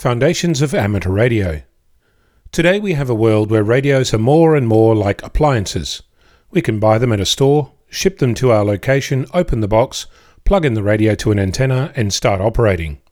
Foundations 0.00 0.62
of 0.62 0.74
Amateur 0.74 1.10
Radio. 1.10 1.60
Today 2.52 2.80
we 2.80 2.94
have 2.94 3.10
a 3.10 3.14
world 3.14 3.50
where 3.50 3.62
radios 3.62 4.14
are 4.14 4.18
more 4.18 4.56
and 4.56 4.66
more 4.66 4.96
like 4.96 5.22
appliances. 5.22 6.02
We 6.50 6.62
can 6.62 6.80
buy 6.80 6.96
them 6.96 7.12
at 7.12 7.20
a 7.20 7.26
store, 7.26 7.72
ship 7.90 8.18
them 8.18 8.32
to 8.36 8.50
our 8.50 8.64
location, 8.64 9.26
open 9.34 9.60
the 9.60 9.68
box, 9.68 10.06
plug 10.46 10.64
in 10.64 10.72
the 10.72 10.82
radio 10.82 11.14
to 11.16 11.32
an 11.32 11.38
antenna, 11.38 11.92
and 11.94 12.14
start 12.14 12.40
operating. 12.40 13.02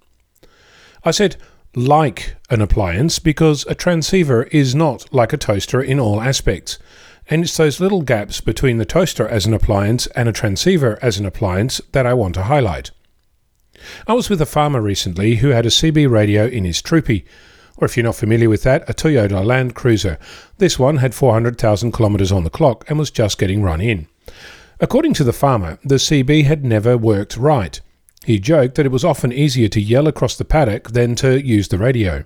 I 1.05 1.11
said 1.11 1.37
like 1.77 2.37
an 2.49 2.63
appliance 2.63 3.19
because 3.19 3.67
a 3.69 3.75
transceiver 3.75 4.45
is 4.45 4.75
not 4.75 5.13
like 5.13 5.35
a 5.35 5.37
toaster 5.37 5.83
in 5.83 6.01
all 6.01 6.23
aspects, 6.23 6.79
and 7.29 7.43
it's 7.43 7.59
those 7.59 7.81
little 7.81 8.01
gaps 8.01 8.41
between 8.41 8.79
the 8.79 8.87
toaster 8.87 9.29
as 9.29 9.45
an 9.45 9.53
appliance 9.53 10.07
and 10.17 10.27
a 10.27 10.33
transceiver 10.33 10.99
as 11.03 11.19
an 11.19 11.27
appliance 11.27 11.83
that 11.93 12.07
I 12.07 12.15
want 12.15 12.35
to 12.37 12.45
highlight. 12.45 12.93
I 14.07 14.13
was 14.13 14.31
with 14.31 14.41
a 14.41 14.47
farmer 14.47 14.81
recently 14.81 15.37
who 15.37 15.49
had 15.49 15.67
a 15.67 15.71
CB 15.71 16.11
radio 16.11 16.47
in 16.47 16.65
his 16.65 16.83
Troopy, 16.83 17.25
or 17.77 17.87
if 17.87 17.97
you're 17.97 18.05
not 18.05 18.17
familiar 18.17 18.49
with 18.49 18.63
that, 18.65 18.89
a 18.89 18.95
Toyota 18.95 19.45
Land 19.45 19.75
Cruiser. 19.75 20.19
This 20.59 20.79
one 20.79 20.97
had 20.97 21.15
400,000 21.15 21.93
kilometres 21.93 22.33
on 22.33 22.45
the 22.45 22.51
clock 22.51 22.85
and 22.89 22.99
was 22.99 23.11
just 23.11 23.39
getting 23.39 23.63
run 23.63 23.81
in. 23.81 24.09
According 24.81 25.15
to 25.15 25.25
the 25.25 25.33
farmer, 25.33 25.79
the 25.85 25.97
CB 25.97 26.45
had 26.45 26.65
never 26.65 26.97
worked 26.97 27.37
right. 27.37 27.81
He 28.25 28.39
joked 28.39 28.75
that 28.75 28.87
it 28.87 28.93
was 28.93 29.05
often 29.05 29.33
easier 29.33 29.69
to 29.69 29.81
yell 29.81 30.07
across 30.07 30.37
the 30.37 30.45
paddock 30.45 30.91
than 30.91 31.15
to 31.17 31.45
use 31.45 31.69
the 31.69 31.79
radio. 31.79 32.25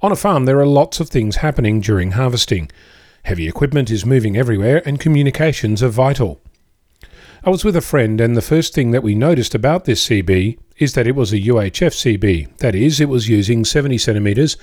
On 0.00 0.12
a 0.12 0.16
farm, 0.16 0.44
there 0.44 0.58
are 0.58 0.66
lots 0.66 1.00
of 1.00 1.08
things 1.08 1.36
happening 1.36 1.80
during 1.80 2.12
harvesting. 2.12 2.70
Heavy 3.24 3.48
equipment 3.48 3.90
is 3.90 4.04
moving 4.04 4.36
everywhere, 4.36 4.82
and 4.84 4.98
communications 4.98 5.82
are 5.82 5.88
vital. 5.88 6.40
I 7.44 7.50
was 7.50 7.64
with 7.64 7.76
a 7.76 7.80
friend, 7.80 8.20
and 8.20 8.36
the 8.36 8.42
first 8.42 8.74
thing 8.74 8.90
that 8.90 9.02
we 9.02 9.14
noticed 9.14 9.54
about 9.54 9.84
this 9.84 10.06
CB 10.08 10.58
is 10.82 10.94
that 10.94 11.06
it 11.06 11.14
was 11.14 11.32
a 11.32 11.40
UHF 11.40 12.18
CB. 12.18 12.56
That 12.58 12.74
is, 12.74 13.00
it 13.00 13.08
was 13.08 13.28
using 13.28 13.64
70 13.64 13.98
centimeters 13.98 14.56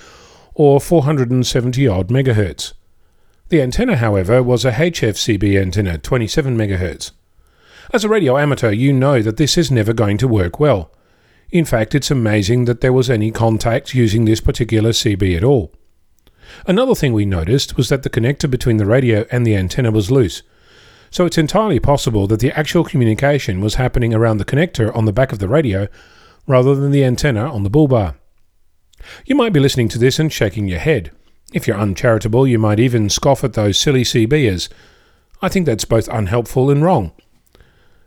or 0.54 0.80
470 0.80 1.88
odd 1.88 2.08
megahertz. 2.08 2.74
The 3.48 3.62
antenna, 3.62 3.96
however, 3.96 4.42
was 4.42 4.64
a 4.64 4.72
HF 4.72 5.38
CB 5.38 5.60
antenna, 5.60 5.98
27 5.98 6.56
megahertz. 6.56 7.12
As 7.92 8.04
a 8.04 8.08
radio 8.08 8.38
amateur, 8.38 8.70
you 8.70 8.92
know 8.92 9.22
that 9.22 9.38
this 9.38 9.58
is 9.58 9.70
never 9.70 9.92
going 9.92 10.18
to 10.18 10.28
work 10.28 10.60
well. 10.60 10.92
In 11.50 11.64
fact, 11.64 11.94
it's 11.94 12.10
amazing 12.10 12.66
that 12.66 12.80
there 12.80 12.92
was 12.92 13.10
any 13.10 13.32
contact 13.32 13.94
using 13.94 14.24
this 14.24 14.40
particular 14.40 14.90
CB 14.90 15.36
at 15.36 15.42
all. 15.42 15.72
Another 16.66 16.94
thing 16.94 17.12
we 17.12 17.24
noticed 17.24 17.76
was 17.76 17.88
that 17.88 18.02
the 18.02 18.10
connector 18.10 18.48
between 18.48 18.76
the 18.76 18.86
radio 18.86 19.26
and 19.32 19.44
the 19.44 19.56
antenna 19.56 19.90
was 19.90 20.10
loose, 20.10 20.42
so 21.10 21.26
it's 21.26 21.38
entirely 21.38 21.80
possible 21.80 22.26
that 22.26 22.40
the 22.40 22.52
actual 22.58 22.84
communication 22.84 23.60
was 23.60 23.74
happening 23.74 24.14
around 24.14 24.38
the 24.38 24.44
connector 24.44 24.94
on 24.94 25.04
the 25.04 25.12
back 25.12 25.32
of 25.32 25.38
the 25.38 25.48
radio 25.48 25.88
rather 26.46 26.74
than 26.74 26.90
the 26.90 27.04
antenna 27.04 27.52
on 27.52 27.62
the 27.62 27.70
bull 27.70 27.88
bar. 27.88 28.16
You 29.26 29.34
might 29.34 29.52
be 29.52 29.60
listening 29.60 29.88
to 29.88 29.98
this 29.98 30.18
and 30.18 30.32
shaking 30.32 30.68
your 30.68 30.78
head. 30.78 31.10
If 31.52 31.66
you're 31.66 31.78
uncharitable, 31.78 32.46
you 32.46 32.58
might 32.58 32.78
even 32.78 33.08
scoff 33.08 33.42
at 33.42 33.54
those 33.54 33.78
silly 33.78 34.02
CBers. 34.02 34.68
I 35.42 35.48
think 35.48 35.66
that's 35.66 35.84
both 35.84 36.08
unhelpful 36.08 36.70
and 36.70 36.84
wrong. 36.84 37.12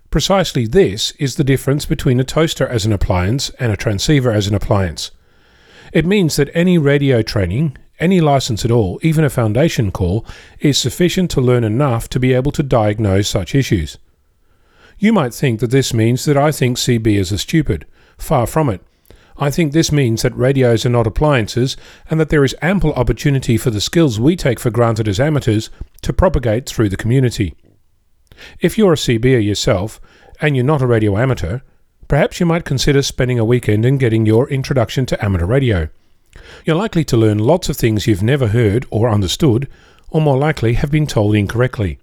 Precisely 0.09 0.67
this 0.67 1.11
is 1.11 1.35
the 1.35 1.43
difference 1.43 1.85
between 1.85 2.19
a 2.19 2.23
toaster 2.23 2.67
as 2.67 2.85
an 2.85 2.93
appliance 2.93 3.49
and 3.59 3.71
a 3.71 3.77
transceiver 3.77 4.31
as 4.31 4.47
an 4.47 4.53
appliance. 4.53 5.11
It 5.91 6.05
means 6.05 6.35
that 6.35 6.51
any 6.53 6.77
radio 6.77 7.21
training, 7.21 7.77
any 7.99 8.22
license 8.22 8.66
at 8.66 8.72
all, 8.72 8.99
even 9.02 9.23
a 9.23 9.30
foundation 9.30 9.91
call, 9.91 10.25
is 10.59 10.77
sufficient 10.77 11.30
to 11.31 11.41
learn 11.41 11.63
enough 11.63 12.09
to 12.09 12.19
be 12.19 12.33
able 12.33 12.52
to 12.53 12.63
diagnose 12.63 13.27
such 13.27 13.55
issues. 13.55 13.97
You 14.97 15.13
might 15.13 15.33
think 15.33 15.59
that 15.59 15.72
this 15.72 15.94
means 15.94 16.25
that 16.25 16.38
I 16.38 16.52
think 16.52 16.77
CBers 16.77 17.31
are 17.31 17.38
stupid. 17.38 17.85
Far 18.17 18.47
from 18.47 18.69
it. 18.69 18.81
I 19.38 19.50
think 19.50 19.72
this 19.72 19.91
means 19.91 20.22
that 20.22 20.35
radios 20.35 20.85
are 20.85 20.89
not 20.89 21.08
appliances 21.08 21.75
and 22.09 22.19
that 22.19 22.30
there 22.30 22.44
is 22.44 22.55
ample 22.61 22.94
opportunity 22.94 23.58
for 23.58 23.72
the 23.72 23.81
skills 23.81 24.19
we 24.19 24.35
take 24.35 24.59
for 24.59 24.69
granted 24.69 25.07
as 25.07 25.19
amateurs 25.19 25.69
to 26.03 26.13
propagate 26.13 26.69
through 26.69 26.89
the 26.89 26.97
community. 26.97 27.55
If 28.59 28.78
you're 28.78 28.94
a 28.94 28.97
CBer 28.97 29.44
yourself 29.44 30.00
and 30.40 30.56
you're 30.56 30.66
not 30.66 30.81
a 30.81 30.88
radio 30.88 31.17
amateur, 31.17 31.59
perhaps 32.07 32.40
you 32.40 32.46
might 32.46 32.66
consider 32.66 33.01
spending 33.01 33.40
a 33.40 33.46
weekend 33.46 33.85
and 33.85 34.00
getting 34.00 34.25
your 34.25 34.47
introduction 34.50 35.06
to 35.07 35.25
amateur 35.25 35.46
radio. 35.46 35.90
You're 36.66 36.75
likely 36.75 37.03
to 37.05 37.17
learn 37.17 37.38
lots 37.38 37.69
of 37.69 37.77
things 37.77 38.07
you've 38.07 38.23
never 38.23 38.47
heard 38.47 38.85
or 38.89 39.09
understood, 39.09 39.67
or 40.09 40.21
more 40.21 40.38
likely 40.38 40.73
have 40.73 40.91
been 40.91 41.07
told 41.07 41.35
incorrectly. 41.35 41.99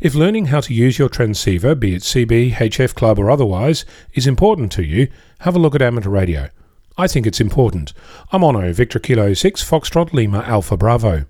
If 0.00 0.14
learning 0.14 0.46
how 0.46 0.60
to 0.60 0.74
use 0.74 0.98
your 0.98 1.08
transceiver, 1.08 1.74
be 1.74 1.94
it 1.94 2.02
CB, 2.02 2.54
HF 2.54 2.94
Club, 2.94 3.18
or 3.18 3.30
otherwise, 3.30 3.84
is 4.14 4.26
important 4.26 4.72
to 4.72 4.84
you, 4.84 5.08
have 5.40 5.54
a 5.54 5.58
look 5.58 5.74
at 5.74 5.82
amateur 5.82 6.10
radio. 6.10 6.48
I 6.96 7.06
think 7.06 7.26
it's 7.26 7.40
important. 7.40 7.92
I'm 8.32 8.42
Onno, 8.42 8.72
Victor 8.72 8.98
Kilo 8.98 9.34
6, 9.34 9.68
Foxtrot 9.68 10.12
Lima 10.12 10.40
Alpha 10.46 10.76
Bravo. 10.76 11.22